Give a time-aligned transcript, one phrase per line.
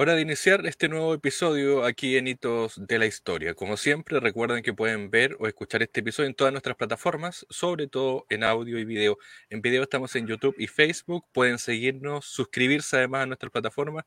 [0.00, 3.54] Hora de iniciar este nuevo episodio aquí en Hitos de la Historia.
[3.54, 7.88] Como siempre, recuerden que pueden ver o escuchar este episodio en todas nuestras plataformas, sobre
[7.88, 9.18] todo en audio y video.
[9.50, 11.24] En video estamos en YouTube y Facebook.
[11.32, 14.04] Pueden seguirnos, suscribirse además a nuestras plataformas.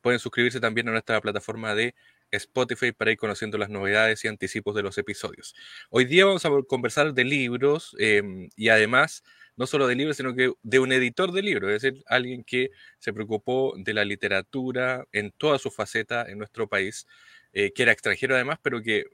[0.00, 1.96] Pueden suscribirse también a nuestra plataforma de
[2.30, 5.56] Spotify para ir conociendo las novedades y anticipos de los episodios.
[5.90, 9.24] Hoy día vamos a conversar de libros em, y además
[9.56, 12.70] no solo de libros, sino que de un editor de libros, es decir, alguien que
[12.98, 17.06] se preocupó de la literatura en toda su faceta en nuestro país,
[17.52, 19.04] eh, que era extranjero además, pero que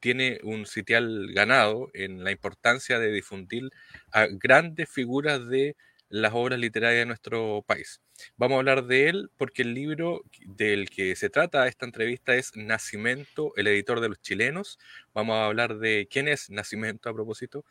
[0.00, 3.70] tiene un sitial ganado en la importancia de difundir
[4.12, 5.76] a grandes figuras de
[6.10, 8.00] las obras literarias de nuestro país.
[8.36, 12.56] Vamos a hablar de él porque el libro del que se trata esta entrevista es
[12.56, 14.78] Nacimiento, el editor de los chilenos.
[15.14, 17.64] Vamos a hablar de quién es Nacimiento a propósito,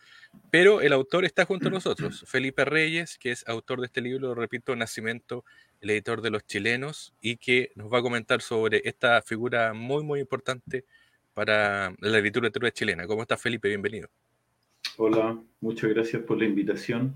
[0.52, 4.36] pero el autor está junto a nosotros, Felipe Reyes, que es autor de este libro,
[4.36, 5.44] repito, Nacimiento,
[5.82, 10.04] el editor de los chilenos, y que nos va a comentar sobre esta figura muy,
[10.04, 10.86] muy importante
[11.34, 13.06] para la literatura chilena.
[13.06, 13.68] ¿Cómo está Felipe?
[13.68, 14.10] Bienvenido.
[14.98, 17.14] Hola, muchas gracias por la invitación.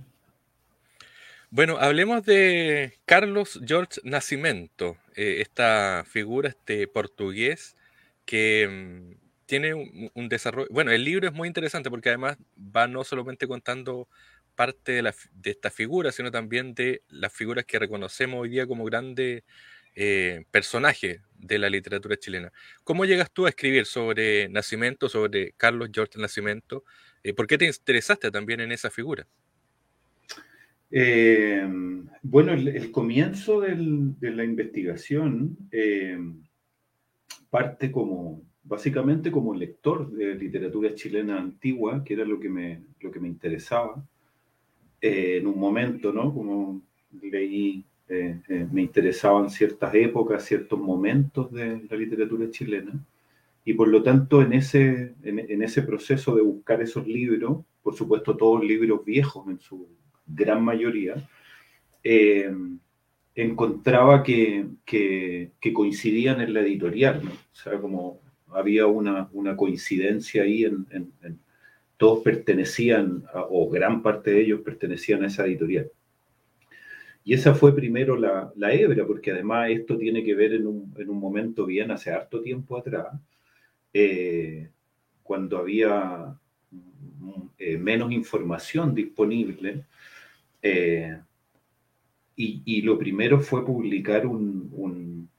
[1.53, 7.75] Bueno, hablemos de Carlos George Nascimento, eh, esta figura, este portugués
[8.25, 10.69] que mm, tiene un, desarrollo.
[10.72, 14.07] Bueno, el libro es muy interesante porque además va no solamente contando
[14.55, 15.13] parte de,
[15.44, 19.44] esta figura, sino también de las figuras que reconocemos hoy día como grandes
[19.95, 22.53] eh, personajes de la literatura chilena.
[22.85, 26.85] ¿Cómo llegas tú a escribir sobre Nacimiento, sobre Carlos George Nacimiento?
[27.23, 29.27] Eh, ¿Por qué te interesaste también en esa figura?
[30.92, 31.66] Eh,
[32.22, 36.20] bueno, el, comienzo de la investigación eh,
[37.50, 43.09] parte como, básicamente como lector de literatura chilena antigua, que era lo que me, lo
[43.09, 44.06] que me interesaba.
[45.00, 46.34] Eh, en un momento, ¿no?
[46.34, 46.81] Como
[47.22, 47.86] leí,
[48.72, 52.94] me interesaban ciertas épocas, ciertos momentos de la literatura chilena.
[53.64, 58.35] Y por lo tanto, en ese, en ese proceso de buscar esos libros, por supuesto
[58.35, 59.88] todos libros viejos en su,
[60.34, 61.16] gran mayoría,
[62.03, 62.52] eh,
[63.36, 64.68] encontraba que,
[65.74, 68.19] coincidían en la editorial, O sea, como
[68.50, 70.86] había una, coincidencia ahí en,
[71.97, 75.92] todos pertenecían, o gran parte de ellos pertenecían a esa editorial.
[77.24, 80.92] Y esa fue primero la, la hebra, porque además esto tiene que ver en un,
[81.08, 83.08] momento bien hace harto tiempo atrás,
[83.94, 84.69] eh,
[85.22, 86.36] cuando había
[87.59, 89.86] eh, menos información disponible
[90.61, 91.19] eh,
[92.35, 95.29] y, lo primero fue publicar un,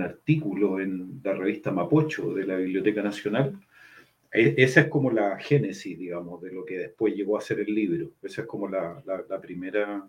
[0.00, 3.60] artículo en la revista Mapocho de la Biblioteca Nacional.
[4.32, 7.72] E, esa es como la génesis, digamos, de lo que después llegó a ser el
[7.74, 8.10] libro.
[8.22, 9.02] Esa es como la,
[9.40, 10.08] primera,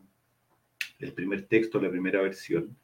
[0.99, 2.75] el primer texto, la primera versión.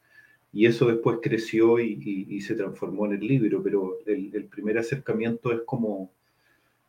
[0.52, 4.78] Y eso después creció y, y, se transformó en el libro, pero el, el, primer
[4.78, 6.12] acercamiento es como,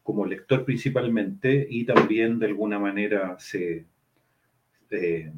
[0.04, 3.86] como lector principalmente y también de alguna manera se,
[4.92, 5.32] este,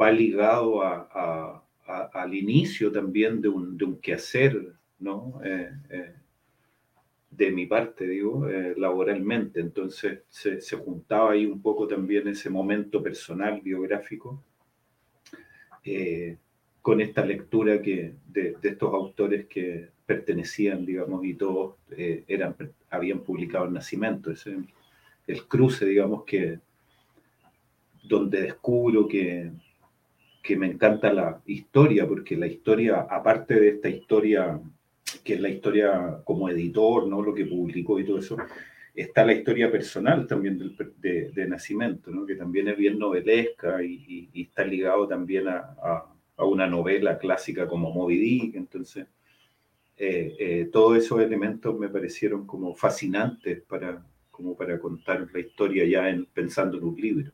[0.00, 5.40] va ligado al inicio también de un, quehacer, ¿no?
[5.44, 6.14] Eh, eh,
[7.30, 9.60] de mi parte, digo, eh, laboralmente.
[9.60, 14.44] Entonces se, juntaba ahí un poco también ese momento personal, biográfico,
[16.82, 22.54] con esta lectura que, de, estos autores que pertenecían, digamos, y todos eran,
[22.90, 24.56] habían publicado el nacimiento, ese,
[25.26, 26.60] el cruce, digamos, que,
[28.10, 29.52] donde descubro que,
[30.42, 34.60] que me encanta la historia, porque la historia, aparte de esta historia,
[35.22, 37.22] que es la historia como editor, ¿no?
[37.22, 38.36] lo que publicó y todo eso,
[38.94, 40.58] está la historia personal también
[40.98, 42.26] de, Nacimiento, ¿no?
[42.26, 45.74] que también es bien novelesca y, está ligado también a,
[46.36, 48.56] a, una novela clásica como Moby Dick.
[48.56, 49.06] Entonces,
[49.96, 55.84] eh, eh, todos esos elementos me parecieron como fascinantes para, como para contar la historia
[55.84, 57.32] ya en, pensando en un libro.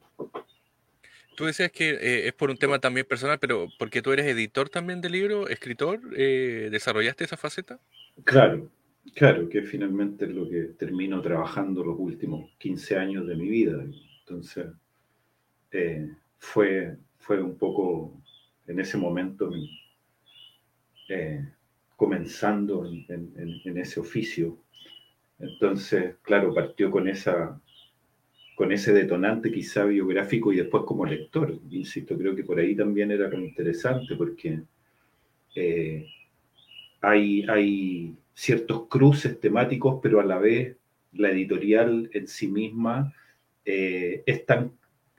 [1.36, 4.70] Tú decías que eh, es por un tema también personal, pero porque tú eres editor
[4.70, 7.78] también de libro, escritor, eh, ¿desarrollaste esa faceta?
[8.24, 8.70] Claro,
[9.14, 13.84] claro, que finalmente es lo que termino trabajando los últimos 15 años de mi vida.
[14.20, 14.66] Entonces,
[15.72, 18.18] eh, fue, fue un poco
[18.66, 19.50] en ese momento
[21.96, 24.58] comenzando en ese oficio.
[25.38, 27.60] Entonces, claro, partió con esa
[28.56, 31.60] con ese detonante quizá biográfico y después como lector.
[31.70, 34.62] Insisto, creo que por ahí también era lo interesante porque
[35.54, 36.06] eh,
[37.02, 40.74] hay, hay ciertos cruces temáticos, pero a la vez
[41.12, 43.12] la editorial en sí misma
[43.66, 44.24] eh,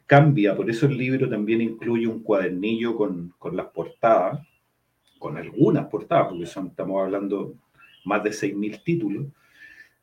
[0.07, 4.47] cambia, por eso el libro también incluye un cuadernillo con, con las portadas,
[5.19, 7.53] con algunas portadas, porque estamos hablando
[8.03, 9.27] más de 6.000 títulos,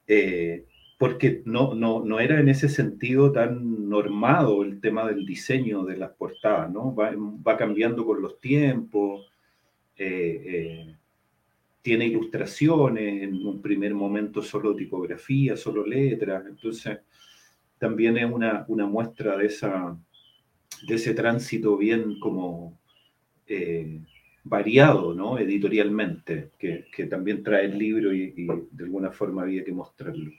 [0.07, 0.67] eh,
[0.99, 5.97] porque no, no, no, era en ese sentido tan normado el tema del diseño de
[5.97, 6.95] las portadas, ¿no?
[6.95, 9.31] Va, cambiando con los tiempos,
[9.97, 10.97] eh, eh,
[11.83, 17.01] tiene ilustraciones, en un primer momento solo tipografía, solo letras, entonces
[17.79, 19.99] también es una, una muestra de, esa,
[20.87, 22.79] de ese tránsito bien como
[24.45, 25.39] variado, ¿no?
[25.39, 30.31] Editorialmente, que, también trae el libro y, de alguna forma había que mostrarlo.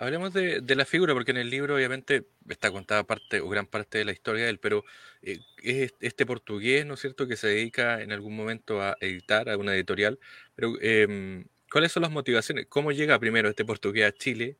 [0.00, 3.98] Hablemos de, la figura, porque en el libro obviamente está contada parte o gran parte
[3.98, 4.82] de la historia de él, pero
[5.20, 9.50] eh, es este portugués, ¿no es cierto?, que se dedica en algún momento a editar
[9.50, 10.18] a una editorial,
[10.54, 12.64] pero em, ¿cuáles son las motivaciones?
[12.70, 14.56] ¿Cómo llega primero este portugués a Chile?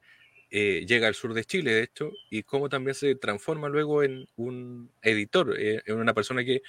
[0.50, 4.28] Eh, llega al sur de Chile, de hecho, y cómo también se transforma luego en
[4.36, 6.60] un editor, eh, en una persona que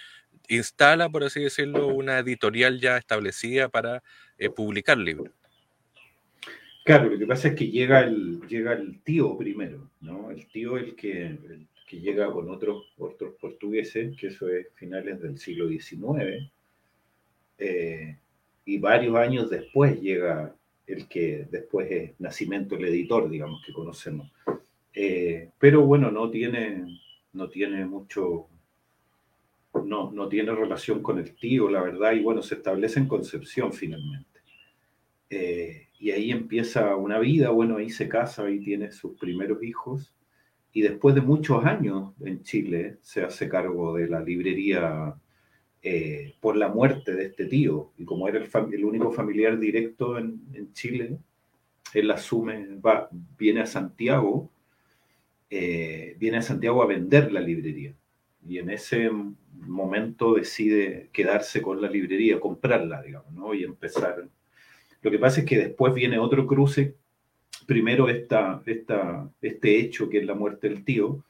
[0.47, 4.01] instala, por así decirlo, una editorial ya establecida para
[4.37, 5.33] eh, publicar libros.
[6.83, 10.31] Claro, lo que pasa es que llega el, llega el tío primero, ¿no?
[10.31, 11.37] El tío el que,
[11.87, 16.49] que llega con otros, otros portugueses, que eso es finales del siglo XIX,
[17.59, 18.17] eh,
[18.65, 20.55] y varios años después llega
[20.87, 24.31] el que después es Nacimiento, el editor, digamos, que conocemos.
[24.93, 26.99] Eh, pero bueno, no tiene,
[27.33, 28.47] no tiene mucho,
[29.85, 33.71] no, no tiene relación con el tío, la verdad, y bueno, se establece en Concepción
[33.71, 34.39] finalmente.
[35.29, 40.15] Eh, y ahí empieza una vida, bueno, ahí se casa, ahí tiene sus primeros hijos,
[40.73, 45.13] y después de muchos años en Chile se hace cargo de la librería
[45.83, 50.41] eh, por la muerte de este tío, y como era el, único familiar directo en,
[50.53, 51.19] en, Chile,
[51.93, 53.07] él asume, va,
[53.37, 54.49] viene a Santiago,
[55.51, 57.93] eh, viene a Santiago a vender la librería
[58.47, 59.11] y en ese
[59.53, 63.53] momento decide quedarse con la librería, comprarla, digamos, ¿no?
[63.53, 64.27] Y empezar.
[65.01, 66.95] Lo que pasa es que después viene otro cruce,
[67.65, 68.61] primero esta,
[69.41, 71.23] este hecho que es la muerte del tío,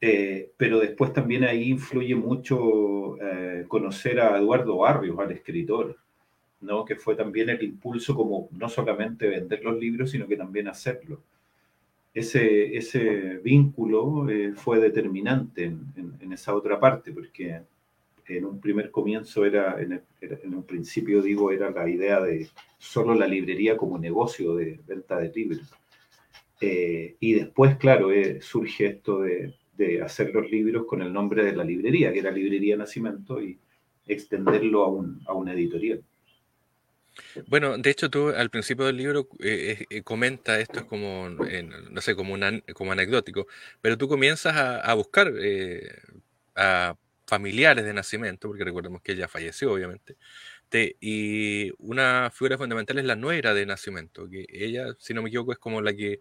[0.00, 5.96] eh, pero después también ahí influye mucho eh, conocer a Eduardo Barrios, al escritor,
[6.60, 6.84] ¿no?
[6.84, 11.20] que fue también el impulso como no solamente vender los libros, sino que también hacerlo
[12.14, 17.60] ese, ese vínculo eh, fue determinante en, esa otra parte, porque
[18.26, 20.02] en un primer comienzo era, en,
[20.54, 22.48] un principio digo, era la idea de
[22.78, 25.72] solo la librería como negocio de venta de libros.
[26.60, 31.44] Eh, y después, claro, eh, surge esto de, de, hacer los libros con el nombre
[31.44, 33.58] de la librería, que era Librería Nacimiento, y
[34.06, 36.02] extenderlo a, un, a una editorial.
[37.46, 42.00] Bueno, de hecho tú al principio del libro eh, eh, comenta esto es como, no
[42.00, 43.46] sé, como, una, como anecdótico,
[43.80, 45.88] pero tú comienzas a, buscar eh,
[46.56, 46.96] a
[47.36, 50.16] familiares de nacimiento, porque recordemos que ella falleció, obviamente,
[51.00, 55.52] y una figura fundamental es la nuera de nacimiento, que ella, si no me equivoco,
[55.52, 56.20] es como la que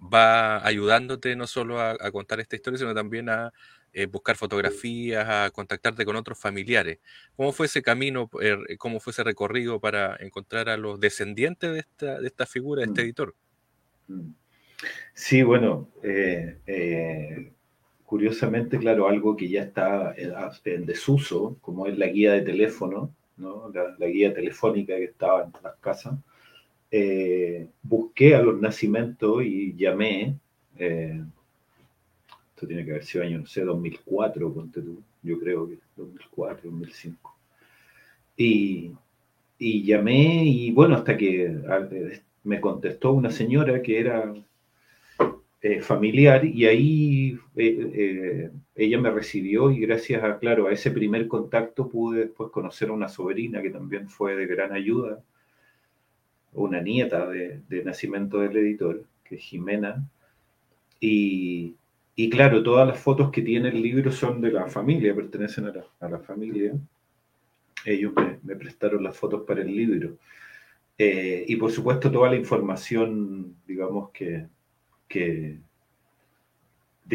[0.00, 3.52] va ayudándote no solo a contar esta historia, sino también a
[3.98, 6.98] eh, buscar fotografías, a contactarte con otros familiares.
[7.34, 11.78] ¿Cómo fue ese camino, eh, cómo fue ese recorrido para encontrar a los descendientes de
[11.78, 13.04] esta, de esta figura, de este mm.
[13.04, 13.34] editor?
[14.08, 14.32] Mm.
[15.14, 17.54] Sí, bueno, eh,
[18.06, 20.14] curiosamente, claro, algo que ya está
[20.64, 23.70] en desuso, como es la guía de teléfono, ¿no?
[23.98, 26.14] la, guía telefónica que estaba en las casas,
[27.82, 30.36] busqué a los nacimientos y llamé
[32.56, 36.70] esto tiene que haber sido año, no sé, 2004, ponte tú, yo creo que 2004,
[36.70, 37.36] 2005.
[38.38, 38.92] Y,
[39.58, 41.54] y llamé y bueno, hasta que
[42.44, 44.32] me contestó una señora que era
[45.68, 50.92] eh, familiar y ahí eh, eh, ella me recibió y gracias a, claro, a ese
[50.92, 55.24] primer contacto pude después conocer a una sobrina que también fue de gran ayuda,
[56.52, 60.08] una nieta de, nacimiento del editor, que es Jimena,
[61.00, 61.74] y,
[62.14, 66.08] y claro, todas las fotos que tiene el libro son de la familia, pertenecen a
[66.08, 66.74] la, familia.
[67.84, 68.12] Ellos
[68.44, 70.16] me, prestaron las fotos para el libro.
[70.96, 74.46] Y por supuesto toda la información, digamos que,
[75.08, 75.60] de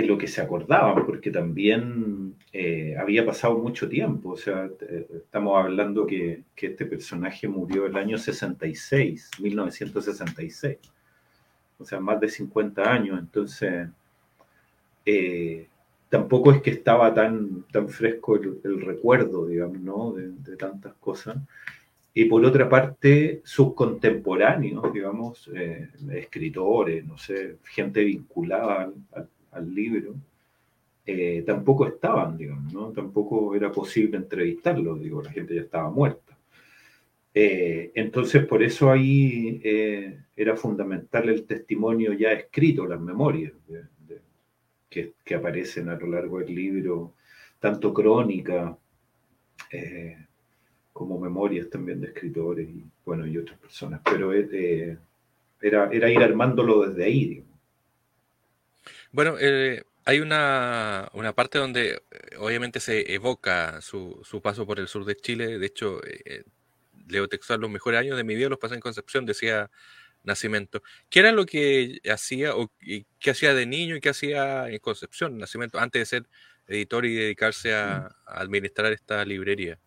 [0.05, 4.31] lo que se acordaban, porque también eh, había pasado mucho tiempo.
[4.31, 4.69] O sea,
[5.13, 10.77] estamos hablando que, que este personaje murió el año 66, 1966.
[11.77, 13.19] O sea, más de 50 años.
[13.19, 13.87] Entonces
[15.05, 15.67] eh,
[16.09, 20.13] tampoco es que estaba tan, tan fresco el, recuerdo, digamos, ¿no?
[20.13, 21.37] de, tantas cosas.
[22.13, 28.91] Y por otra parte, sus contemporáneos, digamos, eh, escritores, no sé, gente vinculada
[29.51, 30.15] al, libro,
[31.05, 32.91] eh, tampoco estaban, digamos, ¿no?
[32.91, 36.37] Tampoco era posible entrevistarlos, digo, la gente ya estaba muerta.
[37.33, 39.61] Eh, entonces, por eso ahí
[40.35, 43.53] era fundamental el testimonio ya escrito, las memorias
[44.89, 47.13] que, que, aparecen a lo largo del libro,
[47.59, 48.77] tanto crónica
[50.93, 54.01] como memorias también de escritores y, bueno, y otras personas.
[54.03, 57.25] Pero era, era ir armándolo desde ahí.
[57.25, 57.51] Digamos.
[59.11, 64.79] Bueno, eh, hay una, una, parte donde eh, obviamente se evoca su, su, paso por
[64.79, 65.59] el sur de Chile.
[65.59, 66.43] De hecho, eh, eh,
[67.07, 69.69] leo textual, los mejores años de mi vida los pasé en Concepción, decía
[70.23, 70.81] Nacimiento.
[71.09, 75.37] ¿Qué era lo que hacía o qué hacía de niño y qué hacía en Concepción,
[75.37, 76.29] Nacimiento, antes de ser
[76.67, 79.79] editor y dedicarse a, a administrar esta librería?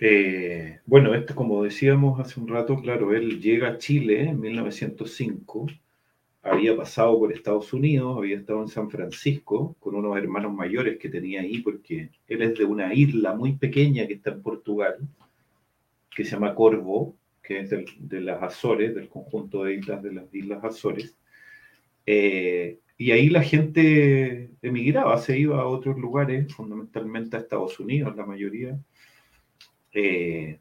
[0.00, 5.66] Eh, bueno, como decíamos hace un rato, claro, él llega a Chile en 1905
[6.46, 11.08] había pasado por Estados Unidos, había estado en San Francisco con unos hermanos mayores que
[11.08, 14.96] tenía ahí, porque él es de una isla muy pequeña que está en Portugal,
[16.14, 20.34] que se llama Corvo, que es de las Azores, del conjunto de islas de las
[20.34, 21.16] Islas Azores.
[22.06, 28.16] Eh, y ahí la gente emigraba, se iba a otros lugares, fundamentalmente a Estados Unidos,
[28.16, 28.78] la mayoría.
[29.98, 30.60] Eh,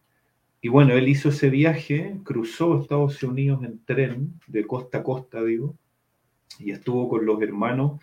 [0.61, 5.43] y bueno, él hizo ese viaje, cruzó Estados Unidos en tren, de costa a costa,
[5.43, 5.75] digo,
[6.57, 8.01] y estuvo con los hermanos,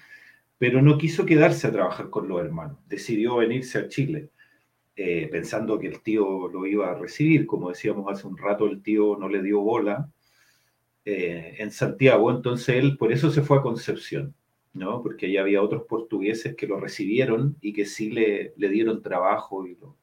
[0.59, 2.77] pero no quiso quedarse a trabajar con los hermanos.
[2.87, 4.29] Decidió venirse a Chile,
[4.95, 7.47] eh, pensando que el tío lo iba a recibir.
[7.47, 10.11] Como decíamos hace un rato, el tío no le dio bola
[11.07, 14.35] eh, en Santiago, entonces él por eso se fue a Concepción.
[14.75, 15.03] ¿no?
[15.03, 19.67] Porque allá había otros portugueses que lo recibieron y que sí le, le dieron trabajo
[19.67, 19.97] y lo,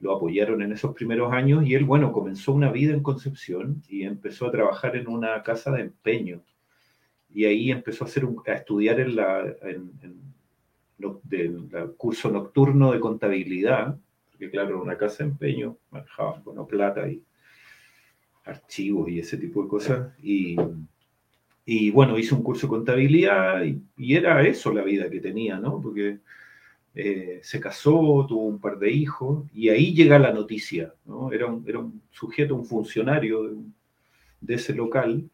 [0.00, 4.04] lo apoyaron en esos primeros años y él, bueno, comenzó una vida en Concepción y
[4.04, 6.42] empezó a trabajar en una casa de empeño.
[7.30, 9.90] Y ahí empezó a, hacer a estudiar en, la, en,
[10.98, 13.98] el curso nocturno de contabilidad,
[14.30, 17.22] porque claro, una casa de empeño, manejaban bueno, plata y
[18.44, 20.12] archivos y ese tipo de cosas.
[20.22, 20.56] Y,
[21.66, 25.58] y bueno, hizo un curso de contabilidad y, y, era eso la vida que tenía,
[25.58, 25.80] ¿no?
[25.82, 26.20] Porque
[26.94, 31.32] eh, se casó, tuvo un par de hijos, y ahí llega la noticia, ¿no?
[31.32, 33.54] Era un, sujeto, un funcionario
[34.40, 35.30] de, ese local,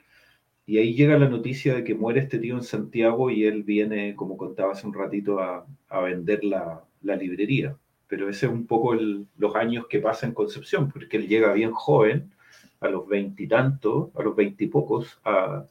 [0.67, 4.15] y ahí llega la noticia de que muere este tío en Santiago y él viene,
[4.17, 5.67] como contaba hace un ratito, a,
[6.03, 7.77] vender la, librería.
[8.09, 11.73] Pero ese es un poco los años que pasa en Concepción, porque él llega bien
[11.73, 12.35] joven,
[12.81, 15.65] a los veintitantos, a los veintipocos, a,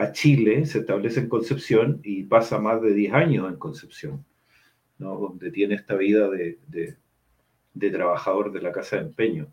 [0.00, 4.24] a Chile, se establece en Concepción y pasa más de 10 años en Concepción,
[4.98, 5.16] ¿no?
[5.16, 9.48] donde tiene esta vida de, de, trabajador de la casa de empeño.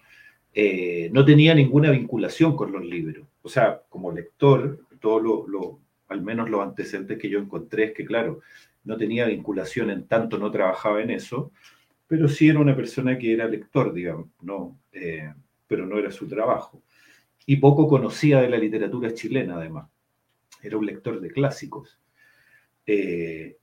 [0.54, 3.28] Eh, no tenía ninguna vinculación con los libros.
[3.42, 8.06] O sea, como lector, todo lo, al menos los antecedentes que yo encontré es que,
[8.06, 8.40] claro,
[8.86, 11.52] no tenía vinculación en tanto no trabajaba en eso,
[12.08, 15.34] pero sí era una persona que era lector, digamos, no, eh,
[15.68, 16.82] pero no era su trabajo.
[17.46, 19.90] Y poco conocía de la literatura chilena, además
[20.68, 22.00] era un lector de clásicos.
[22.86, 23.58] Eh,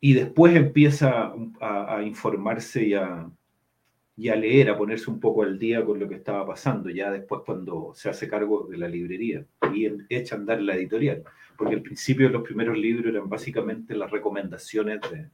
[0.00, 5.98] y después empieza a, informarse y a, leer, a ponerse un poco al día con
[5.98, 9.44] lo que estaba pasando, ya después cuando se hace cargo de la librería
[9.74, 11.24] y echa a andar la editorial,
[11.56, 15.30] porque al principio los primeros libros eran básicamente las recomendaciones de,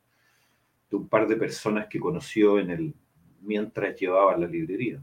[0.97, 2.95] un par de personas que conoció en el,
[3.41, 5.03] mientras llevaba la librería.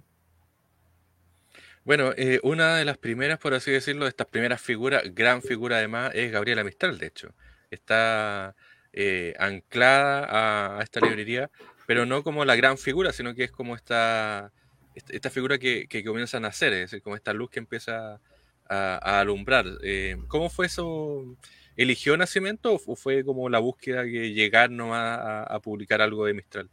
[1.85, 5.77] Bueno, eh, una de las primeras, por así decirlo, de estas primeras figuras, gran figura
[5.77, 7.33] además, es Gabriela Mistral, de hecho.
[7.71, 8.55] Está
[8.93, 11.49] eh, anclada a, esta librería,
[11.87, 14.51] pero no como la gran figura, sino que es como esta,
[14.93, 18.19] esta figura que, comienza a nacer, es decir, como esta luz que empieza
[18.67, 19.65] a, alumbrar.
[19.81, 21.37] Eh, ¿Cómo fue eso?
[21.77, 26.33] ¿Eligió Nacimiento o fue como la búsqueda que llegar nomás a, a publicar algo de
[26.33, 26.69] Mistral?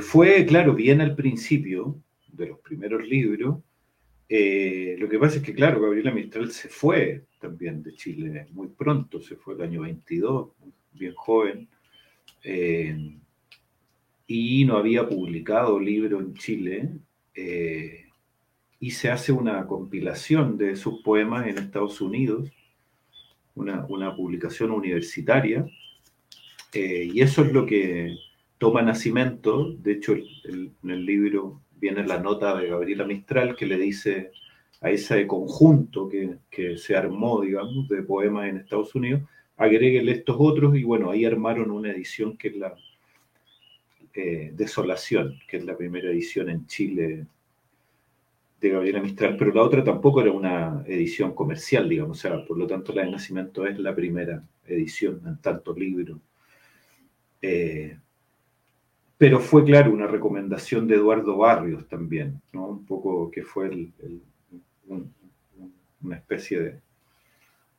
[0.00, 1.96] fue, claro, bien al principio,
[2.36, 3.58] de los primeros libros.
[4.28, 8.68] Eh, lo que pasa es que, claro, Gabriela Mistral se fue también de Chile muy
[8.68, 10.52] pronto, se fue el año 22,
[10.92, 11.68] bien joven,
[12.42, 13.16] eh,
[14.26, 16.90] y no había publicado libro en Chile,
[17.34, 18.06] eh,
[18.80, 22.50] y se hace una compilación de sus poemas en Estados Unidos,
[23.54, 23.86] una,
[24.16, 25.66] publicación universitaria,
[26.74, 28.16] y eso es lo que
[28.58, 33.76] toma nacimiento, de hecho en el libro viene la nota de Gabriela Mistral que le
[33.76, 34.30] dice
[34.80, 39.20] a ese conjunto que, que se armó, digamos, de poemas en Estados Unidos,
[39.58, 42.74] agréguele estos otros y bueno, ahí armaron una edición que es la
[44.14, 47.26] eh, Desolación, que es la primera edición en Chile
[48.62, 52.56] de Gabriela Mistral, pero la otra tampoco era una edición comercial, digamos, o sea, por
[52.56, 56.18] lo tanto la de Nacimiento es la primera edición en tantos libros.
[57.42, 57.98] Eh,
[59.16, 62.66] pero fue, claro, una recomendación de Eduardo Barrios también, ¿no?
[62.68, 63.90] Un poco que fue
[66.02, 66.80] una especie de,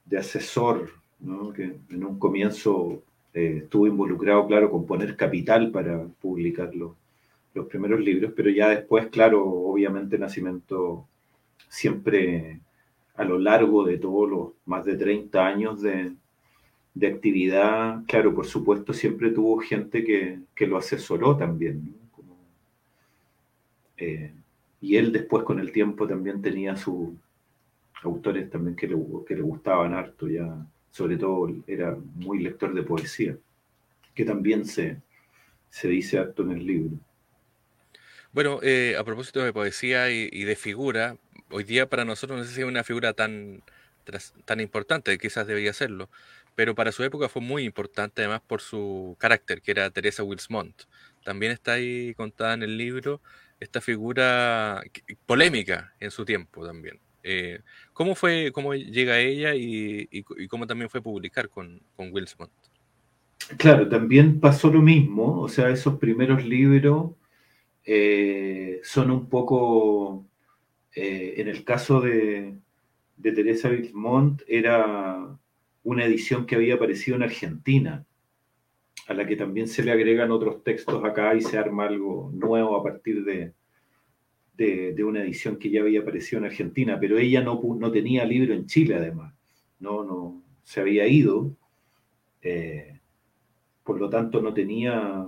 [0.05, 0.89] de asesor,
[1.19, 1.51] ¿no?
[1.51, 6.95] Que en un comienzo eh, estuvo involucrado, claro, con poner capital para publicarlo
[7.53, 11.07] los primeros libros, pero ya después, claro, obviamente Nacimiento
[11.69, 12.59] siempre
[13.15, 16.13] a lo largo de todos los más de 30 años de,
[17.03, 21.93] actividad, claro, por supuesto, siempre tuvo gente que, lo asesoró también.
[23.97, 24.31] Eh,
[24.81, 27.09] y él después con el tiempo también tenía sus
[28.03, 28.97] autores también que le,
[29.27, 33.37] que le gustaban harto, ya sobre todo era muy lector de poesía,
[34.13, 35.01] que también se,
[35.69, 36.97] se dice harto en el libro.
[38.31, 41.17] Bueno, eh, a propósito de poesía y, de figura,
[41.51, 43.61] hoy día para nosotros no sé si es una figura tan,
[44.45, 46.09] tan importante, quizás debería serlo,
[46.55, 50.83] pero para su época fue muy importante además por su carácter, que era Teresa Wilsmont.
[51.23, 53.21] También está ahí contada en el libro
[53.59, 54.83] esta figura
[55.25, 56.99] polémica en su tiempo también.
[57.23, 57.59] Eh,
[57.93, 62.51] ¿Cómo fue, cómo llega ella y, cómo también fue publicar con, con Wilsmont?
[63.57, 67.11] Claro, también pasó lo mismo, o sea, esos primeros libros
[67.83, 70.25] eh, son un poco,
[70.95, 72.55] eh, en el caso de,
[73.21, 75.37] Teresa Wilmont, era
[75.83, 78.05] una edición que había aparecido en Argentina,
[79.07, 82.75] a la que también se le agregan otros textos acá y se arma algo nuevo
[82.75, 83.53] a partir de,
[84.57, 88.53] de, una edición que ya había aparecido en Argentina, pero ella no, no tenía libro
[88.53, 89.33] en Chile además,
[89.79, 91.55] no, no se había ido,
[92.41, 92.99] eh,
[93.83, 95.25] por lo tanto no tenía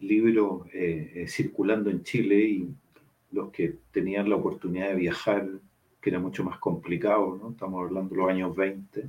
[0.00, 2.68] libros eh, eh, circulando en Chile y
[3.32, 5.48] los que tenían la oportunidad de viajar,
[6.00, 7.50] que era mucho más complicado, ¿no?
[7.50, 9.08] estamos hablando de los años 20,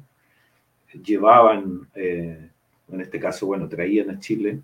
[1.04, 2.50] llevaban, eh,
[2.92, 4.62] en este caso, bueno, traían a Chile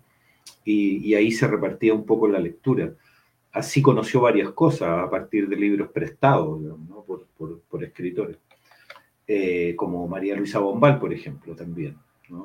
[0.64, 2.92] y, ahí se repartía un poco la lectura.
[3.52, 7.04] Así conoció varias cosas a partir de libros prestados ¿no?
[7.06, 8.36] por, escritores,
[9.76, 11.96] como María Luisa Bombal, por ejemplo, también.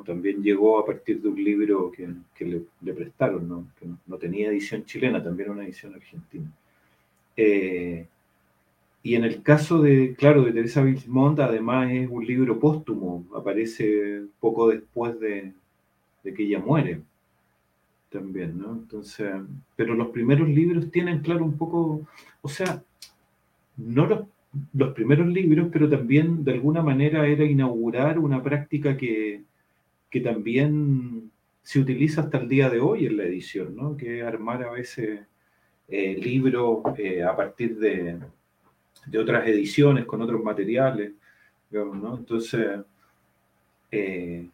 [0.06, 2.08] También llegó a partir de un libro que,
[2.46, 3.68] le, prestaron, ¿no?
[3.80, 6.52] que no tenía edición chilena, también una edición argentina.
[7.36, 8.06] Eh,
[9.04, 14.24] y en el caso de, claro, de Teresa Wilmont, además es un libro póstumo, aparece
[14.40, 15.54] poco después de,
[16.24, 17.02] que ella muere
[18.10, 18.74] también, ¿no?
[18.74, 19.32] Entonces,
[19.76, 22.08] pero los primeros libros tienen, claro, un poco,
[22.42, 22.84] o sea,
[23.78, 24.22] no los,
[24.74, 29.44] los primeros libros, pero también de alguna manera era inaugurar una práctica que,
[30.10, 31.32] que también
[31.64, 33.96] se utiliza hasta el día de hoy en la edición, ¿no?
[33.98, 35.22] que es armar a veces
[35.88, 38.18] eh, libros eh, a partir de,
[39.20, 41.14] otras ediciones, con otros materiales,
[41.72, 42.18] ¿no?
[42.18, 42.80] Entonces,
[43.92, 44.48] eh,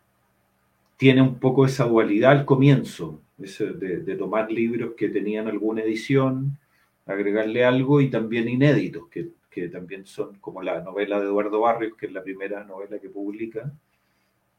[0.98, 6.58] tiene un poco esa dualidad al comienzo, de, de, tomar libros que tenían alguna edición,
[7.06, 11.96] agregarle algo y también inéditos, que, que, también son como la novela de Eduardo Barrios,
[11.96, 13.72] que es la primera novela que publica,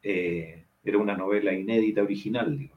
[0.01, 2.69] era una novela inédita original.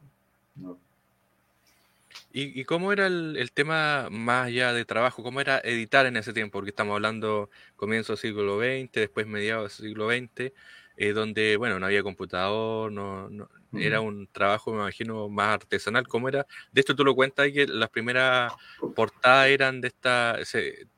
[2.32, 5.22] ¿Y, cómo era el, tema más allá de trabajo?
[5.22, 6.58] ¿Cómo era editar en ese tiempo?
[6.58, 10.52] Porque estamos hablando comienzo del siglo XX, después mediados del siglo XX,
[10.96, 13.28] eh, donde, bueno, no había computador, no,
[13.74, 16.08] era un trabajo, me imagino, más artesanal.
[16.08, 16.46] ¿Cómo era?
[16.72, 18.52] De esto tú lo cuentas que las primeras
[18.94, 20.38] portadas eran de esta,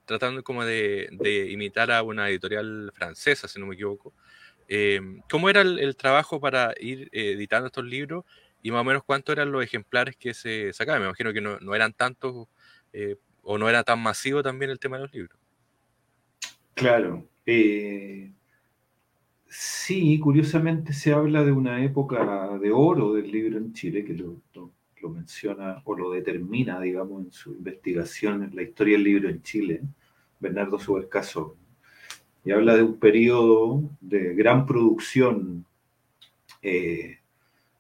[0.05, 4.12] tratando como de, de, imitar a una editorial francesa, si no me equivoco.
[4.68, 8.24] Em, ¿Cómo era el, trabajo para ir eh, editando estos libros
[8.64, 11.03] y más o menos cuántos eran los ejemplares que se sacaban?
[11.03, 12.48] Me imagino que no, eran tantos
[12.92, 15.38] eh, o no era tan masivo también el tema de los libros.
[16.74, 17.24] Claro.
[17.46, 18.33] Eh,
[19.46, 24.40] sí, curiosamente se habla de una época de oro del libro en Chile, que lo,
[24.55, 29.42] lo menciona o lo determina, digamos, en su investigación en la historia del libro en
[29.42, 29.83] Chile,
[30.40, 31.57] Bernardo Subercaso
[32.44, 35.64] y habla de un periodo de gran producción
[36.62, 37.18] eh,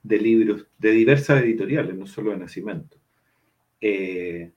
[0.04, 2.96] de libros de diversas editoriales, no solo de Nacimiento.
[3.80, 4.52] Eh,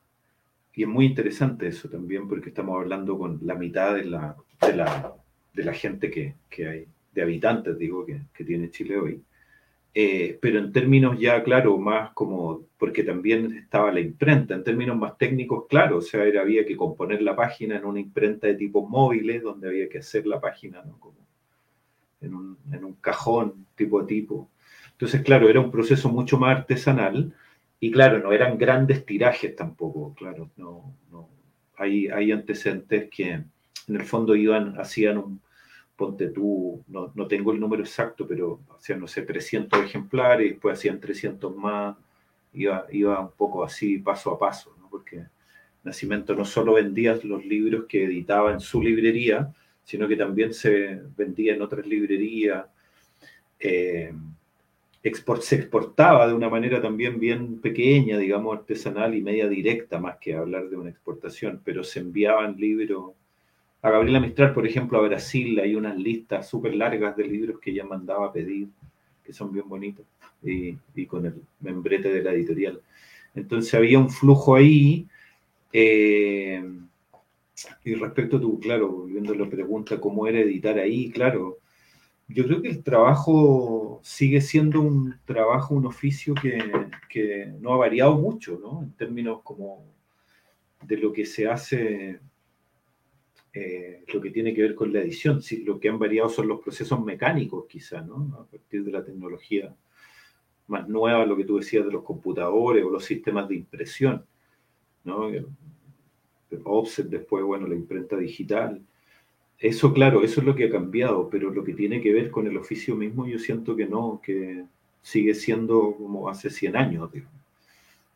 [0.75, 5.63] y es muy interesante eso también porque estamos hablando con la mitad de la, de
[5.63, 6.35] la, gente que,
[6.67, 9.23] hay, de habitantes, digo, que, que tiene Chile hoy.
[9.99, 14.95] Eh, pero en términos ya, claro, más como, porque también estaba la imprenta, en términos
[14.95, 18.53] más técnicos, claro, o sea, era, había que componer la página en una imprenta de
[18.53, 20.99] tipo móviles, donde había que hacer la página, ¿no?
[20.99, 21.17] Como
[22.21, 24.49] en un, en un cajón tipo a tipo.
[24.97, 27.33] Entonces, claro, era un proceso mucho más artesanal
[27.79, 31.29] y claro, no eran grandes tirajes tampoco, claro, no, no
[31.77, 33.51] hay, hay antecedentes que en
[33.87, 35.39] el fondo iban, hacían un,
[35.95, 40.79] ponte tú, no, no, tengo el número exacto, pero hacían, no sé, 300 ejemplares, después
[40.79, 41.95] hacían 300 más,
[42.53, 44.89] iba, iba un poco así, paso a paso, ¿no?
[44.89, 45.25] porque
[45.83, 51.01] Nacimiento no solo vendía los libros que editaba en su librería, sino que también se
[51.15, 52.65] vendía en otras librerías.
[53.57, 54.13] Eh,
[55.41, 60.35] se exportaba de una manera también bien pequeña, digamos, artesanal y media directa, más que
[60.35, 63.13] hablar de una exportación, pero se enviaban libros.
[63.81, 67.71] A Gabriela Mistral, por ejemplo, a Brasil hay unas listas súper largas de libros que
[67.71, 68.67] ella mandaba a pedir,
[69.23, 70.05] que son bien bonitos,
[70.43, 72.81] y, con el membrete de la editorial.
[73.35, 75.07] Entonces había un flujo ahí.
[75.71, 76.63] Eh,
[77.83, 81.09] y respecto a tu, claro, volviendo a la pregunta, ¿cómo era editar ahí?
[81.09, 81.57] Claro,
[82.27, 88.15] yo creo que el trabajo sigue siendo un trabajo, un oficio que, no ha variado
[88.15, 88.83] mucho, ¿no?
[88.83, 89.85] En términos como
[90.83, 92.19] de lo que se hace,
[93.53, 95.41] eh, lo que tiene que ver con la edición.
[95.41, 98.37] Sí, lo que han variado son los procesos mecánicos, quizá, ¿no?
[98.39, 99.75] A partir de la tecnología
[100.67, 104.25] más nueva, lo que tú decías de los computadores o los sistemas de impresión,
[105.03, 105.31] ¿no?
[106.63, 108.81] Offset, después, bueno, la imprenta digital.
[109.59, 112.47] Eso, claro, eso es lo que ha cambiado, pero lo que tiene que ver con
[112.47, 114.65] el oficio mismo, yo siento que no, que
[115.01, 117.09] sigue siendo como hace 100 años,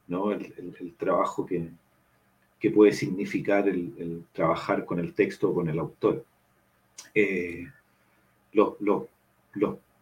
[0.08, 0.32] ¿no?
[0.32, 1.70] El, trabajo que,
[2.72, 6.24] puede significar el, trabajar con el texto o con el autor.
[7.16, 7.68] Eh,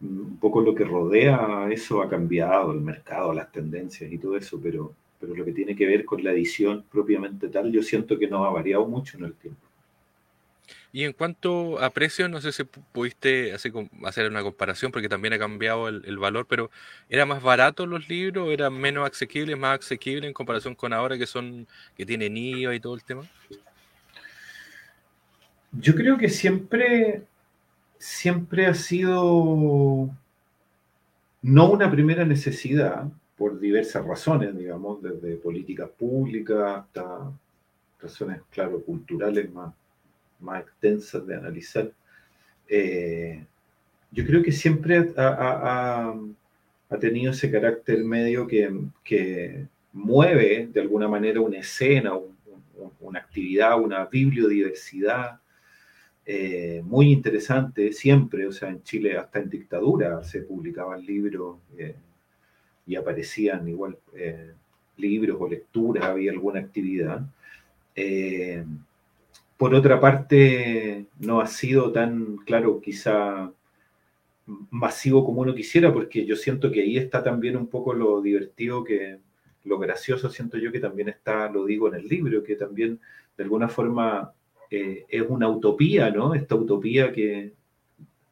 [0.02, 4.60] un poco lo que rodea eso ha cambiado, el mercado, las tendencias y todo eso,
[4.62, 8.26] pero pero lo que tiene que ver con la edición propiamente tal, yo siento que
[8.26, 9.60] no ha variado mucho en el tiempo.
[10.92, 15.38] Y en cuanto a precios, no sé si pudiste hacer, una comparación, porque también ha
[15.38, 16.70] cambiado el, valor, pero
[17.08, 18.50] ¿era más barato los libros?
[18.50, 22.80] ¿Eran menos asequibles, más asequibles en comparación con ahora que son que tienen IVA y
[22.80, 23.22] todo el tema?
[25.72, 27.22] Yo creo que siempre,
[27.98, 30.10] siempre ha sido
[31.42, 33.06] no una primera necesidad,
[33.40, 37.32] por diversas razones, digamos, desde políticas públicas hasta
[37.98, 39.72] razones, claro, culturales más,
[40.40, 41.92] más extensas de analizar.
[42.68, 43.44] Eh,
[44.12, 46.14] yo creo que siempre ha,
[47.00, 52.12] tenido ese carácter medio que, mueve de alguna manera una escena,
[53.00, 55.40] una actividad, una bibliodiversidad
[56.24, 58.46] eh, muy interesante siempre.
[58.46, 61.58] O sea, en Chile hasta en dictadura se publicaban libros.
[61.76, 61.96] Eh,
[62.86, 63.96] y aparecían igual
[64.96, 67.22] libros o lecturas, había alguna actividad.
[69.60, 73.52] Por otra parte, no ha sido tan, claro, quizá
[74.70, 78.82] masivo como uno quisiera, porque yo siento que ahí está también un poco lo divertido
[78.82, 79.18] que,
[79.64, 83.00] lo gracioso siento yo que también está, lo digo en el libro, que también
[83.36, 84.32] de alguna forma
[84.70, 86.32] eh, es una utopía, ¿no?
[86.34, 87.52] Esta utopía que,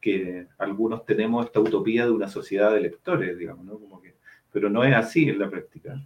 [0.01, 3.77] que algunos tenemos, esta utopía de una sociedad de lectores, digamos, ¿no?
[3.77, 4.15] Como que
[4.51, 6.03] pero no es así en la práctica.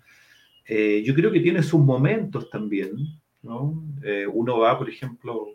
[0.65, 3.83] Eh, yo creo que tiene sus momentos también, ¿no?
[4.03, 5.47] Eh, uno va, por ejemplo,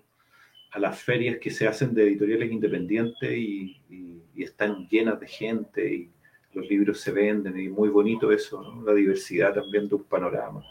[0.70, 3.74] a las ferias que se hacen de editoriales independientes y,
[4.36, 6.10] están llenas de gente y
[6.52, 10.62] los libros se venden y muy bonito eso, la diversidad también de un panorama.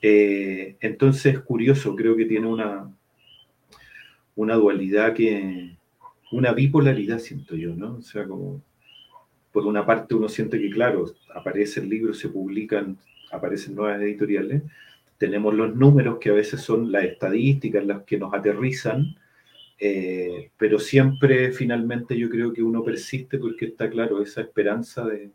[0.00, 2.88] Eh, entonces, curioso, creo que tiene una,
[4.36, 5.76] una dualidad que,
[6.30, 7.96] una bipolaridad, siento yo, ¿no?
[7.96, 8.62] O sea, como
[9.52, 12.98] por una parte uno siente que, claro, aparecen libros, se publican,
[13.32, 14.62] aparecen nuevas editoriales,
[15.20, 19.18] tenemos los números que a veces son las estadísticas las que nos aterrizan,
[19.78, 25.30] eh, pero siempre finalmente yo creo que uno persiste porque está claro esa esperanza de,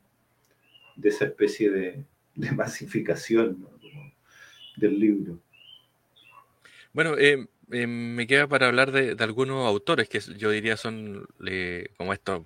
[1.03, 2.03] esa especie de,
[2.55, 3.67] masificación
[4.75, 5.39] del libro.
[6.91, 11.27] Bueno, eh, eh, me queda para hablar de, algunos autores que yo diría son
[11.95, 12.41] como estos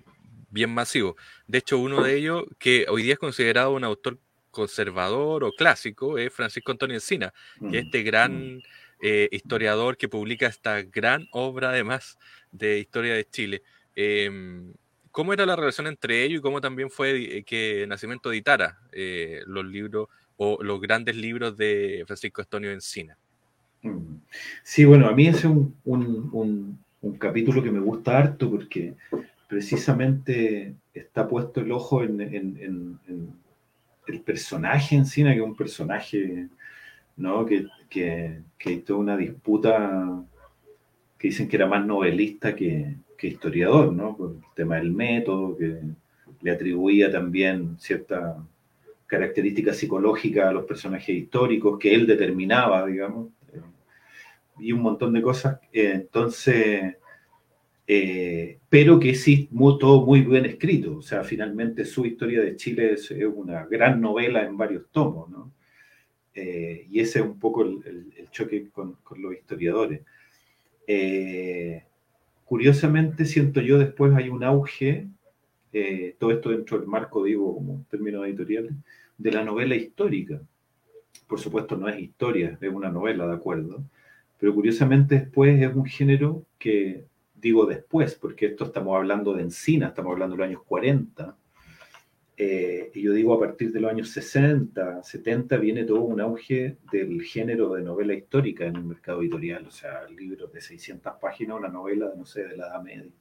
[0.50, 1.16] bien masivo.
[1.46, 4.18] De hecho, uno de ellos, que hoy día es considerado un autor
[4.50, 8.62] conservador o clásico, es Francisco Antonio Encina, que es mm, este gran mm.
[9.02, 12.18] eh, historiador que publica esta gran obra, además,
[12.52, 13.62] de historia de Chile.
[13.94, 14.72] Em,
[15.10, 19.42] ¿Cómo era la relación entre ellos y cómo también fue eh, que Nacimiento editara eh,
[19.46, 23.16] los libros o los grandes libros de Francisco Antonio Encina?
[23.82, 24.16] Mm.
[24.62, 28.94] Sí, bueno, a mí es un, un capítulo que me gusta harto porque
[29.48, 32.98] precisamente está puesto el ojo en,
[34.10, 36.48] el personaje en cine, que es un personaje
[37.16, 37.46] ¿no?
[37.46, 40.24] que, que, que una disputa
[41.20, 44.16] que dicen que era más novelista que, historiador, ¿no?
[44.16, 45.78] Por el tema del método, que
[46.40, 48.42] le atribuía también cierta
[49.06, 53.28] característica psicológica a los personajes históricos que él determinaba, digamos.
[54.58, 55.58] y un montón de cosas.
[55.72, 56.96] entonces,
[58.68, 59.48] pero que sí,
[59.80, 60.98] todo muy bien escrito.
[60.98, 65.52] O sea, finalmente su historia de Chile es, una gran novela en varios tomos, ¿no?
[66.34, 70.02] y ese es un poco el, choque con, con, los historiadores.
[72.44, 75.08] curiosamente, siento yo, después hay un auge
[75.72, 78.72] eh, todo esto dentro del marco, digo, como términos editoriales,
[79.18, 80.40] de la novela histórica.
[81.28, 83.84] Por supuesto, no es historia, es una novela, ¿de acuerdo?
[84.38, 87.04] Pero curiosamente después es un género que,
[87.40, 91.36] digo después, porque esto estamos hablando de Encina, estamos hablando de los años 40,
[92.36, 96.78] eh, y yo digo a partir de los años 60, 70 viene todo un auge
[96.90, 101.58] del género de novela histórica en el mercado editorial, o sea, libros de 600 páginas,
[101.58, 103.12] una novela, no sé, de la Edad Media.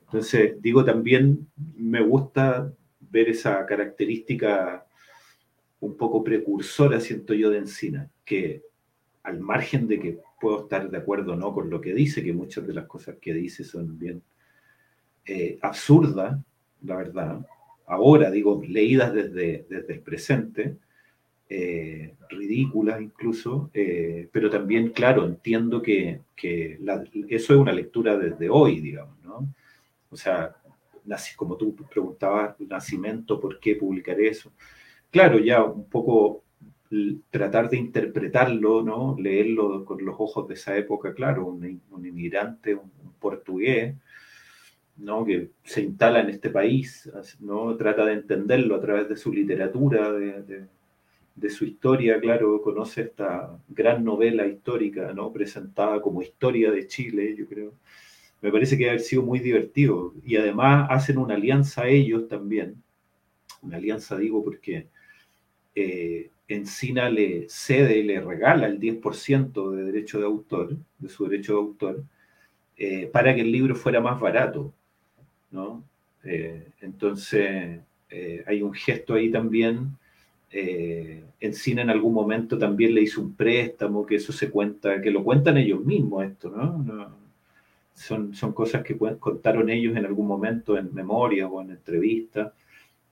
[0.00, 4.84] Entonces, digo, también me gusta ver esa característica
[5.80, 8.62] un poco precursora, siento yo, de Encina, que
[9.26, 12.32] al margen de que puedo estar de acuerdo o no con lo que dice, que
[12.32, 14.22] muchas de las cosas que dice son bien
[15.26, 16.38] eh, absurdas,
[16.82, 17.44] la verdad,
[17.86, 20.76] ahora digo, leídas desde, desde el presente,
[21.48, 28.80] eh, ridículas incluso, eh, pero también, claro, entiendo que, eso es una lectura desde hoy,
[28.80, 29.52] digamos, ¿no?
[30.08, 30.54] O sea,
[31.34, 34.52] como tú preguntabas, nacimiento, ¿por qué publicar eso?
[35.10, 36.44] Claro, ya un poco
[37.30, 39.16] tratar de interpretarlo, ¿no?
[39.18, 43.94] Leerlo con los ojos de esa época, claro, un, inmigrante, un, portugués,
[44.98, 45.24] ¿no?
[45.24, 47.76] Que se instala en este país, ¿no?
[47.76, 50.66] Trata de entenderlo a través de su literatura, de,
[51.34, 55.32] de su historia, claro, conoce esta gran novela histórica, ¿no?
[55.32, 57.72] Presentada como historia de Chile, yo creo
[58.46, 60.14] me parece que ha sido muy divertido.
[60.24, 62.82] Y además hacen una alianza ellos también.
[63.62, 64.86] Una alianza, digo, porque
[65.74, 71.54] eh, Encina le cede le regala el 10% de derecho de autor, de su derecho
[71.54, 72.04] de autor,
[72.76, 74.72] eh, para que el libro fuera más barato.
[75.50, 75.82] ¿no?
[76.24, 77.80] Eh, entonces,
[78.46, 79.96] hay un gesto ahí también.
[81.40, 85.24] Encina en algún momento también le hizo un préstamo, que eso se cuenta, que lo
[85.24, 87.16] cuentan ellos mismos esto, ¿no?
[87.96, 92.52] son, son cosas que contaron ellos en algún momento en memoria o en entrevista.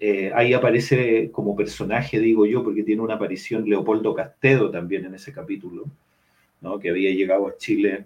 [0.01, 5.15] Eh, ahí aparece como personaje, digo yo, porque tiene una aparición Leopoldo Castedo también en
[5.15, 5.85] ese capítulo,
[6.61, 6.79] ¿no?
[6.79, 8.05] que había llegado a Chile.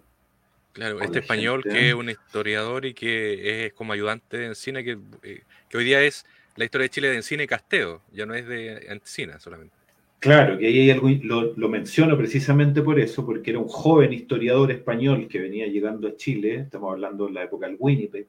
[0.72, 4.98] Claro, este español que es un historiador y que es como ayudante de Encina, que,
[5.22, 6.24] eh, que hoy día es
[6.56, 9.78] la historia de Chile de Encina y Castedo, ya no es de Encina solamente.
[10.20, 11.08] Claro, que ahí hay algo,
[11.56, 16.16] lo, menciono precisamente por eso, porque era un joven historiador español que venía llegando a
[16.16, 18.26] Chile, estamos hablando de la época del Winnipeg,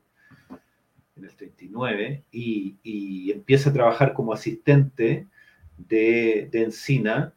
[1.19, 5.27] en el 39, y, empieza a trabajar como asistente
[5.77, 7.33] de, Encina,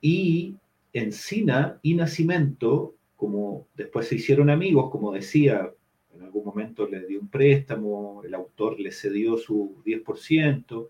[0.00, 0.56] y
[0.92, 5.70] Encina y Nacimiento, como después se hicieron amigos, como decía,
[6.14, 10.88] en algún momento le dio un préstamo, el autor le cedió su 10%,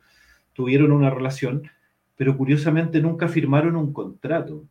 [0.52, 1.70] tuvieron una relación
[2.16, 4.66] pero curiosamente nunca firmaron un contrato.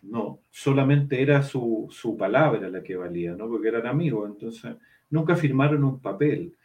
[0.00, 1.88] No, solamente era su,
[2.18, 3.48] palabra la que valía, ¿no?
[3.48, 4.74] Porque eran amigos, entonces
[5.12, 6.56] nunca firmaron un papel.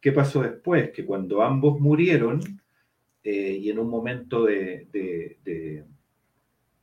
[0.00, 0.90] ¿Qué pasó después?
[0.90, 2.40] Que cuando ambos murieron,
[3.22, 4.86] eh, y en un momento de,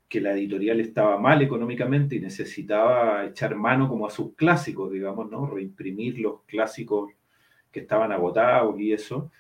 [0.10, 5.30] que la editorial estaba mal económicamente y necesitaba echar mano como a sus clásicos, digamos,
[5.30, 5.46] ¿no?
[5.46, 7.12] Reimprimir los clásicos
[7.72, 9.32] que estaban agotados y eso,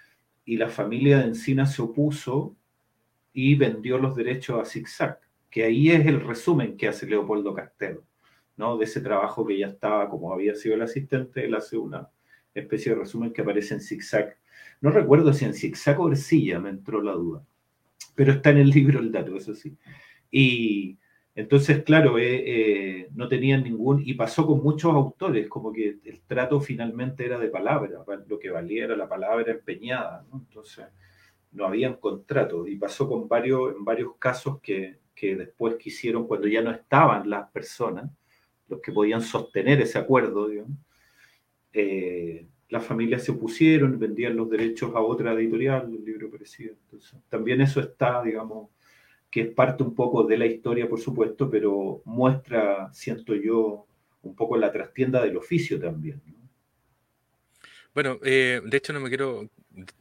[0.45, 2.55] y la familia de Encina se opuso
[3.33, 8.03] y vendió los derechos a Zigzag, que ahí es el resumen que hace Leopoldo Castelo,
[8.61, 8.77] ¿no?
[8.77, 12.07] De ese trabajo que ya estaba, como había sido el asistente, él hace una
[12.53, 14.37] especie de resumen que aparece en Zigzag.
[14.81, 17.43] No recuerdo si en Zigzag o Ercilla, me entró la duda,
[18.13, 19.75] pero está en el libro el dato, eso sí.
[20.29, 20.99] Y
[21.33, 26.21] entonces, claro, eh, eh, no tenían ningún, y pasó con muchos autores, como que el
[26.27, 30.37] trato finalmente era de palabra, lo que valía era la palabra empeñada, ¿no?
[30.37, 30.85] Entonces,
[31.53, 36.47] no habían contratos, y pasó con varios, en varios casos que, que después quisieron, cuando
[36.47, 38.11] ya no estaban las personas,
[38.71, 40.77] los que podían sostener ese acuerdo, digamos,
[41.73, 46.73] eh, las familias se opusieron, vendían los derechos a otra editorial, el libro parecido.
[46.85, 48.69] Entonces, también eso está, digamos,
[49.29, 53.85] que es parte un poco de la historia, por supuesto, pero muestra, siento yo,
[54.23, 56.21] un poco la trastienda del oficio también.
[57.93, 59.49] Bueno, eh, de hecho no me quiero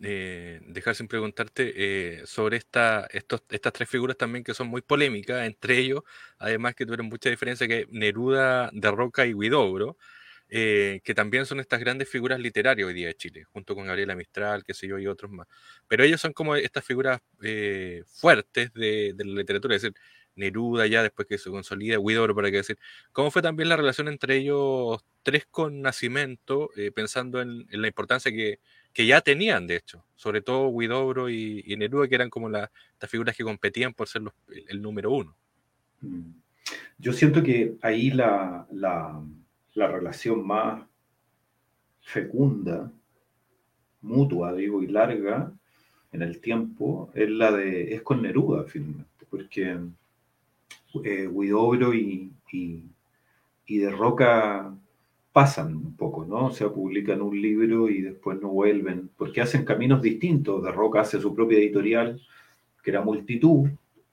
[0.00, 1.72] eh, dejar sin preguntarte
[2.20, 6.02] eh, sobre esta, estas tres figuras también que son muy polémicas, entre ellos,
[6.38, 9.96] además que tuvieron mucha diferencia que Neruda, De Roca y Huidobro,
[10.48, 14.16] eh, que también son estas grandes figuras literarias hoy día de Chile, junto con Gabriela
[14.16, 15.46] Mistral, qué sé yo, y otros más.
[15.88, 19.96] Pero ellos son como estas figuras eh, fuertes de, la literatura, es decir,
[20.34, 22.78] Neruda ya después que se consolida, Huidobro, para qué decir.
[23.12, 28.32] ¿Cómo fue también la relación entre ellos tres con Nacimiento, eh, pensando en, la importancia
[28.32, 28.58] que,
[28.94, 32.70] ya tenían, de hecho, sobre todo Huidobro y, Neruda, que eran como las
[33.08, 34.22] figuras que competían por ser
[34.68, 35.36] el, número uno?
[36.00, 36.32] Mm.
[36.98, 40.84] Yo siento que ahí la, la relación más
[42.02, 42.92] fecunda,
[44.02, 45.52] mutua, digo, y larga
[46.12, 49.78] en el tiempo, es la de, es con Neruda, finalmente, porque
[51.04, 54.74] eh, Huidobro y, y, de Roca
[55.32, 56.46] pasan un poco, ¿no?
[56.46, 60.62] O sea, publican un libro y después no vuelven, porque hacen caminos distintos.
[60.62, 62.20] De Roca hace su propia editorial,
[62.82, 63.68] que era Multitud,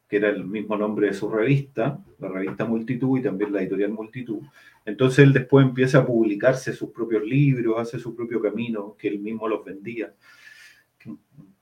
[0.07, 3.91] que era el mismo nombre de su revista, la revista Multitud y también la editorial
[3.91, 4.41] Multitud.
[4.85, 9.19] Entonces él después empieza a publicarse sus propios libros, hace su propio camino, que él
[9.19, 10.13] mismo los vendía.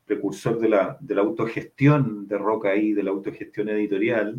[0.05, 4.37] Precursor de la, de la autogestión de Roca ahí, de la autogestión editorial.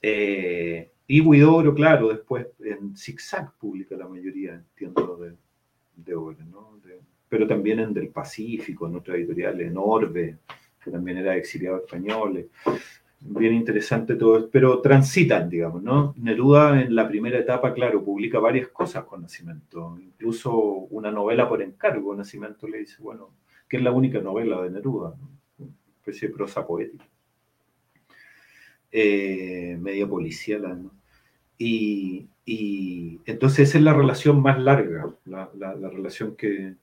[0.00, 5.34] Eh, y Huidobro, claro, después en Zigzag publica la mayoría, entiendo, de,
[5.96, 6.76] de obras, ¿no?
[7.28, 10.38] pero también en Del Pacífico, en otra editorial, en Orbe,
[10.82, 12.48] que también era exiliado español
[13.20, 16.14] bien interesante todo, pero transitan, digamos, ¿no?
[16.18, 21.62] Neruda en la primera etapa, claro, publica varias cosas con Nacimiento, incluso una novela por
[21.62, 23.30] encargo, Nacimiento le dice, bueno,
[23.68, 25.14] que es la única novela de Neruda,
[25.58, 27.04] una especie de prosa poética,
[28.92, 30.92] eh, media policial, ¿no?
[31.58, 32.28] Y,
[33.26, 35.50] entonces esa es la relación más larga, la,
[35.90, 36.76] relación que,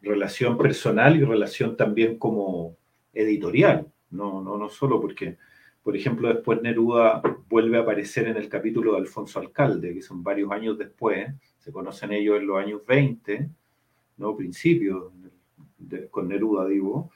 [0.00, 2.76] relación personal y relación también como
[3.12, 5.36] editorial, no, no, no solo porque,
[5.82, 10.22] por ejemplo, después Neruda vuelve a aparecer en el capítulo de Alfonso Alcalde, que son
[10.22, 13.50] varios años después, se conocen ellos en los años 20,
[14.16, 14.36] ¿no?
[14.36, 15.12] Principios,
[16.10, 17.10] con Neruda digo,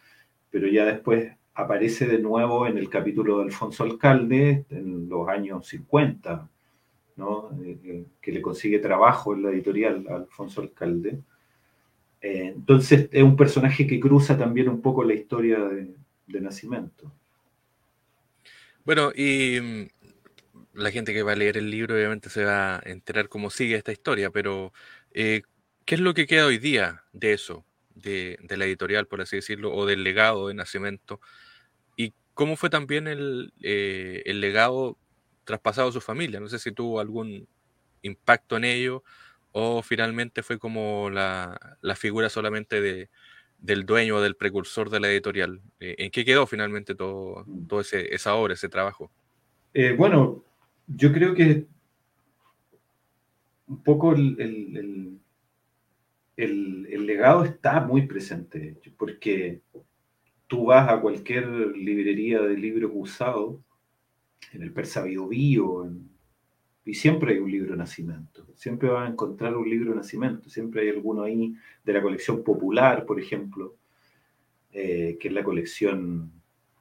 [0.50, 5.66] pero ya después aparece de nuevo en el capítulo de Alfonso Alcalde en los años
[5.66, 6.48] 50,
[7.16, 7.50] ¿no?
[7.64, 11.18] Eh, eh, que le consigue trabajo en la editorial a Alfonso Alcalde.
[12.20, 15.96] Eh, entonces es un personaje que cruza también un poco la historia de,
[16.28, 17.12] de nacimiento.
[18.84, 19.88] Bueno, y mm,
[20.74, 23.74] la gente que va a leer el libro obviamente se va a enterar cómo sigue
[23.74, 24.72] esta historia, pero
[25.12, 25.42] ¿qué
[25.84, 27.64] es lo que queda hoy día de eso,
[27.96, 31.20] de, la editorial, por así decirlo, o del legado de nacimiento?
[32.38, 34.96] ¿Y cómo fue también el, eh, el legado
[35.42, 36.38] traspasado a su familia?
[36.38, 37.48] No sé si tuvo algún
[38.02, 39.02] impacto en ello
[39.50, 41.58] o finalmente fue como la,
[41.96, 43.10] figura solamente de,
[43.58, 45.60] del dueño del precursor de la editorial.
[45.80, 47.44] Eh, ¿En qué quedó finalmente todo,
[47.80, 49.10] ese, esa obra, ese trabajo?
[49.74, 50.44] Eh, bueno,
[50.86, 51.66] yo creo que
[53.66, 55.18] un poco el,
[56.36, 59.60] legado está muy presente, porque
[60.48, 63.60] tú vas a cualquier librería de libros usados,
[64.52, 65.90] en el Persa Bio,
[66.84, 70.88] y siempre hay un libro Nacimiento, siempre vas a encontrar un libro Nacimiento, siempre hay
[70.88, 73.76] alguno ahí de la colección popular, por ejemplo,
[74.72, 76.32] eh, que es la colección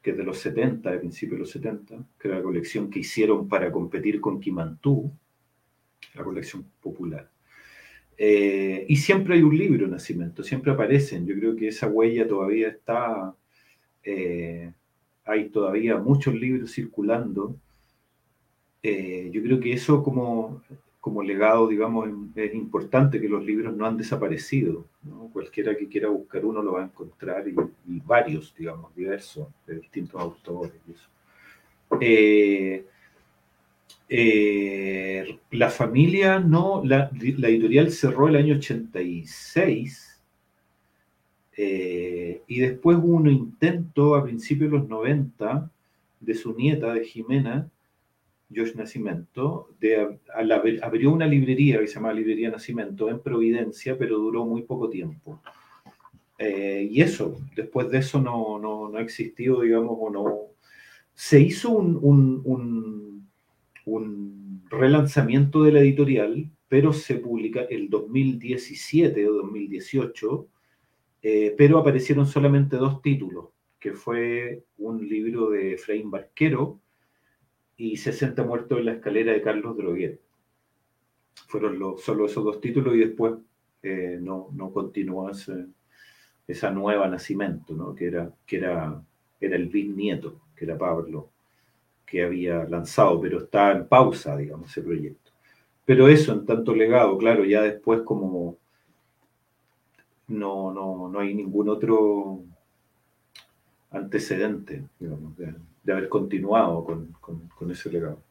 [0.01, 2.99] que es de los 70, de principios de los 70, que es la colección que
[2.99, 5.11] hicieron para competir con Kimantú,
[6.15, 7.29] la colección popular.
[8.17, 11.27] Eh, y siempre hay un libro Nacimiento, siempre aparecen.
[11.27, 13.35] Yo creo que esa huella todavía está,
[14.07, 14.71] eh,
[15.25, 17.55] hay todavía muchos libros circulando
[18.83, 20.61] eh, yo creo que eso como,
[21.01, 24.85] como legado, digamos, es importante que los libros no han desaparecido.
[25.33, 30.21] Cualquiera que quiera buscar uno lo va a encontrar y, varios, digamos, diversos, de distintos
[30.21, 30.73] autores.
[31.99, 32.85] Eh,
[35.51, 40.06] la familia no, la, la, editorial cerró el año 86
[41.57, 45.71] y después hubo un intento a principios de los 90
[46.19, 47.69] de su nieta, de Jimena,
[48.55, 49.69] Josh Nacimiento,
[50.81, 55.41] abrió una librería que se llama Librería Nacimiento en Providencia, pero duró muy poco tiempo.
[56.37, 60.37] Eh, y eso, después de eso no, no, no, ha existido, digamos, o no.
[61.13, 63.27] Se hizo un, un,
[63.85, 70.47] un, relanzamiento de la editorial, pero se publica el 2017 o 2018,
[71.29, 76.79] eh, pero aparecieron solamente dos títulos, que fue un libro de Efraín Barquero,
[77.75, 80.21] y 60 muertos en la escalera de Carlos Droguet.
[81.49, 83.33] Fueron solo esos dos títulos y después
[83.83, 85.29] eh, no, no, continuó
[86.47, 87.93] esa nueva nacimiento, ¿no?
[87.93, 89.03] que, era, que era,
[89.41, 91.29] era el bisnieto, que era Pablo,
[92.05, 95.31] que había lanzado, pero está en pausa, digamos, ese proyecto.
[95.83, 98.55] Pero eso, en tanto legado, claro, ya después como
[100.27, 102.41] no, no, no hay ningún otro
[103.91, 105.33] antecedente, digamos,
[105.87, 108.21] haber continuado con ese legado.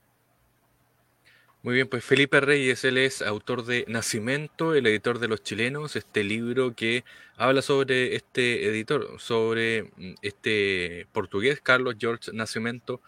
[1.66, 5.96] Muy bien, pues Felipe Reyes, él es autor de Nacimiento, el editor de los chilenos,
[5.96, 7.02] este libro que
[7.36, 13.00] habla sobre este editor, sobre mm, este portugués, Carlos George Nacimiento,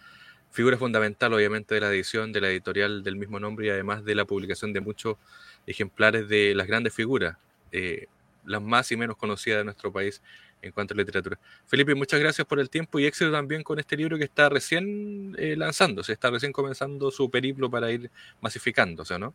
[0.51, 4.17] figura fundamental obviamente de la edición de la editorial del mismo nombre y además de
[4.17, 5.19] la publicación de muchos
[5.65, 7.37] ejemplares de las grandes figuras,
[7.71, 8.09] eh,
[8.45, 10.23] las más y menos conocidas de nuestro país
[10.63, 11.39] en cuanto a literatura.
[11.67, 15.35] Felipe, muchas gracias por el tiempo y éxito también con este libro que está recién
[15.39, 18.11] eh, lanzándose, está recién comenzando su periplo para ir
[18.41, 19.35] masificándose, ¿no?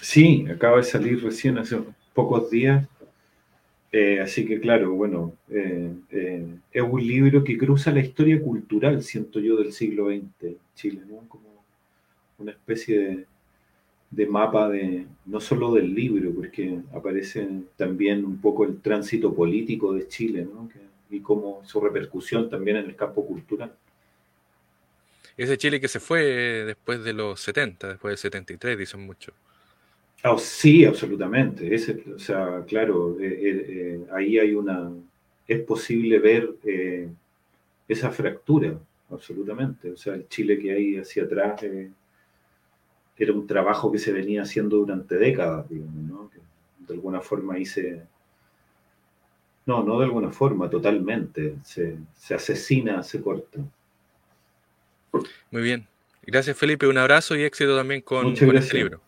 [0.00, 1.78] Sí, acaba de salir recién hace
[2.12, 2.86] pocos días.
[3.90, 5.90] Eh, así que claro, bueno, eh,
[6.70, 11.26] es un libro que cruza la historia cultural, siento yo, del siglo XX Chile, ¿no?
[11.28, 11.64] Como
[12.36, 13.26] una especie de,
[14.10, 17.46] de mapa de no solo del libro, porque aparece
[17.76, 20.68] también un poco el tránsito político de Chile ¿no?
[21.10, 23.72] y como su repercusión también en el campo cultural.
[25.36, 26.22] Ese Chile que se fue
[26.66, 29.32] después de los 70, después del 73, dicen mucho.
[30.24, 31.72] Oh, sí, absolutamente.
[31.72, 34.90] Ese, o sea, claro, eh, eh, eh, ahí hay una.
[35.46, 36.54] Es posible ver
[37.86, 38.76] esa fractura,
[39.10, 39.92] absolutamente.
[39.92, 41.64] O sea, el Chile que hay hacia atrás
[43.18, 46.30] era un trabajo que se venía haciendo durante décadas, digamos, ¿no?
[46.30, 46.38] Que
[46.86, 48.02] de alguna forma se...
[49.66, 51.56] No, no de alguna forma, totalmente.
[51.62, 51.98] Se,
[52.34, 53.58] asesina, se corta.
[55.50, 55.86] Muy bien.
[56.22, 59.00] Gracias Felipe, un abrazo y éxito también con, con este libro.